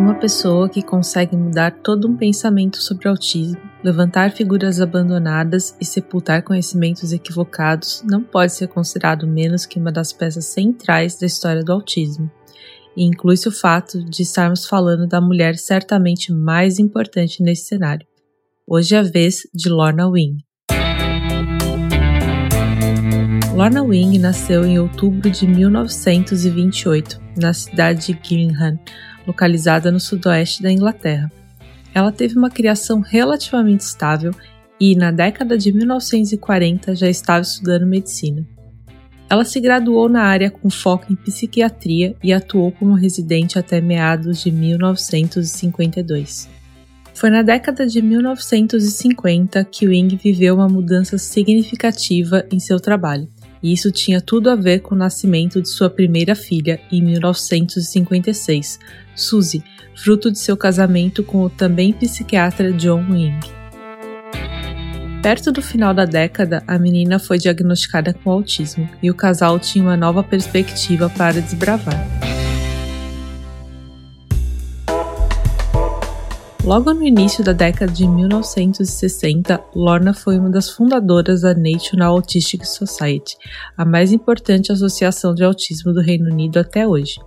[0.00, 6.42] Uma pessoa que consegue mudar todo um pensamento sobre autismo, levantar figuras abandonadas e sepultar
[6.42, 11.70] conhecimentos equivocados não pode ser considerado menos que uma das peças centrais da história do
[11.70, 12.30] autismo.
[12.96, 18.06] E inclui-se o fato de estarmos falando da mulher certamente mais importante nesse cenário.
[18.66, 20.38] Hoje é a vez de Lorna Wing.
[23.60, 28.80] Lorna Wing nasceu em outubro de 1928, na cidade de Gillingham,
[29.26, 31.30] localizada no sudoeste da Inglaterra.
[31.92, 34.32] Ela teve uma criação relativamente estável
[34.80, 38.46] e, na década de 1940, já estava estudando medicina.
[39.28, 44.42] Ela se graduou na área com foco em psiquiatria e atuou como residente até meados
[44.42, 46.48] de 1952.
[47.12, 53.28] Foi na década de 1950 que Wing viveu uma mudança significativa em seu trabalho
[53.62, 58.78] e isso tinha tudo a ver com o nascimento de sua primeira filha em 1956,
[59.14, 59.62] Suzy,
[59.94, 63.38] fruto de seu casamento com o também psiquiatra John Wing.
[65.22, 69.84] Perto do final da década, a menina foi diagnosticada com autismo e o casal tinha
[69.84, 72.29] uma nova perspectiva para desbravar.
[76.70, 82.64] Logo no início da década de 1960, Lorna foi uma das fundadoras da National Autistic
[82.64, 83.36] Society,
[83.76, 87.18] a mais importante associação de autismo do Reino Unido até hoje.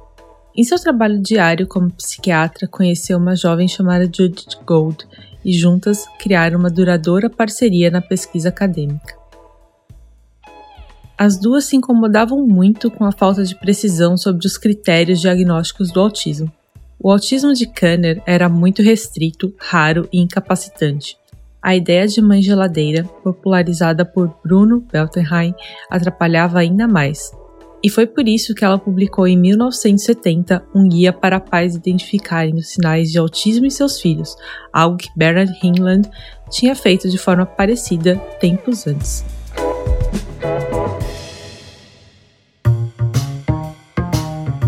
[0.56, 5.06] Em seu trabalho diário como psiquiatra, conheceu uma jovem chamada Judith Gold
[5.44, 9.14] e juntas criaram uma duradoura parceria na pesquisa acadêmica.
[11.18, 16.00] As duas se incomodavam muito com a falta de precisão sobre os critérios diagnósticos do
[16.00, 16.50] autismo
[17.04, 21.18] o autismo de Kanner era muito restrito, raro e incapacitante.
[21.62, 25.54] A ideia de mãe geladeira, popularizada por Bruno Beltenheim,
[25.92, 27.30] atrapalhava ainda mais.
[27.84, 32.70] E foi por isso que ela publicou em 1970 um guia para pais identificarem os
[32.70, 34.38] sinais de autismo em seus filhos,
[34.72, 36.10] algo que Bernard Hinland
[36.50, 39.26] tinha feito de forma parecida tempos antes.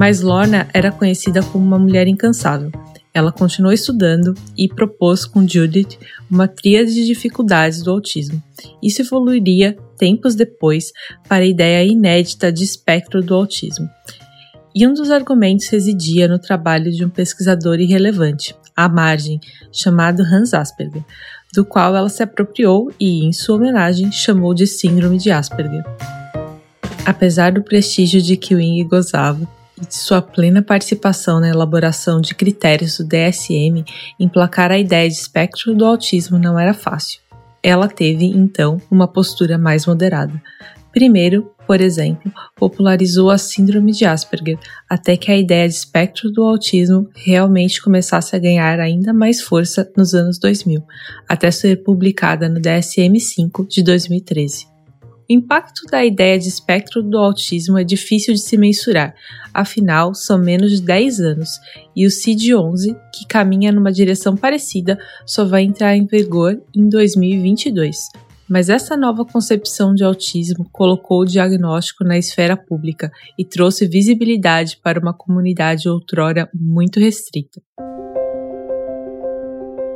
[0.06, 2.72] Mas Lorna era conhecida como uma mulher incansável.
[3.12, 5.98] Ela continuou estudando e propôs com Judith
[6.30, 8.40] uma tríade de dificuldades do autismo.
[8.84, 10.92] Isso evoluiria tempos depois
[11.28, 13.90] para a ideia inédita de espectro do autismo.
[14.76, 19.40] E um dos argumentos residia no trabalho de um pesquisador irrelevante, à margem,
[19.72, 21.04] chamado Hans Asperger,
[21.52, 25.84] do qual ela se apropriou e, em sua homenagem, chamou de Síndrome de Asperger.
[27.04, 32.34] Apesar do prestígio de que Wing gozava, e de sua plena participação na elaboração de
[32.34, 33.84] critérios do DSM,
[34.20, 37.20] emplacar a ideia de espectro do autismo não era fácil.
[37.62, 40.42] Ela teve, então, uma postura mais moderada.
[40.92, 44.58] Primeiro, por exemplo, popularizou a Síndrome de Asperger,
[44.90, 49.92] até que a ideia de espectro do autismo realmente começasse a ganhar ainda mais força
[49.98, 50.82] nos anos 2000,
[51.28, 54.75] até ser publicada no DSM-5 de 2013.
[55.28, 59.16] O impacto da ideia de espectro do autismo é difícil de se mensurar,
[59.52, 61.50] afinal, são menos de 10 anos,
[61.96, 67.98] e o CID-11, que caminha numa direção parecida, só vai entrar em vigor em 2022.
[68.48, 74.78] Mas essa nova concepção de autismo colocou o diagnóstico na esfera pública e trouxe visibilidade
[74.84, 77.60] para uma comunidade outrora muito restrita.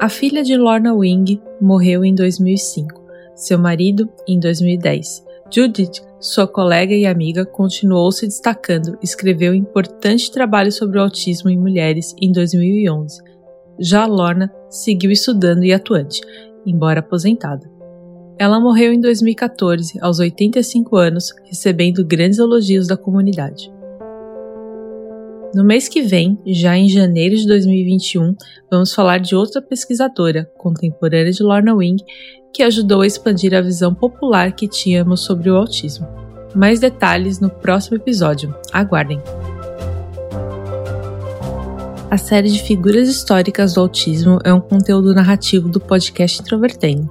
[0.02, 2.99] A filha de Lorna Wing morreu em 2005
[3.40, 5.24] seu marido, em 2010.
[5.52, 11.58] Judith, sua colega e amiga, continuou se destacando escreveu importante trabalho sobre o autismo em
[11.58, 13.22] mulheres em 2011.
[13.80, 16.22] Já Lorna seguiu estudando e atuante,
[16.66, 17.70] embora aposentada.
[18.38, 23.72] Ela morreu em 2014, aos 85 anos, recebendo grandes elogios da comunidade.
[25.54, 28.36] No mês que vem, já em janeiro de 2021,
[28.70, 31.98] vamos falar de outra pesquisadora, contemporânea de Lorna Wing,
[32.54, 36.08] que ajudou a expandir a visão popular que tínhamos sobre o autismo.
[36.56, 38.54] Mais detalhes no próximo episódio.
[38.72, 39.22] Aguardem!
[42.10, 47.08] A série de figuras históricas do autismo é um conteúdo narrativo do podcast Introvertendo.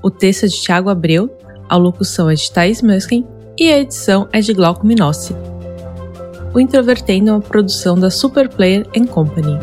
[0.00, 1.28] O texto é de Tiago Abreu,
[1.68, 3.26] a locução é de Thais Muskin
[3.58, 5.34] e a edição é de Glauco Minossi.
[6.54, 9.58] O Introvertendo é uma produção da Superplayer Company.